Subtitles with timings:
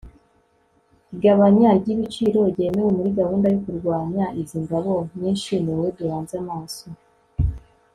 [1.13, 6.85] Igabanya ry igiciro ryemewe muri gahunda yo kurwanya izi ngabo nyinshi Ni wowe duhanze amaso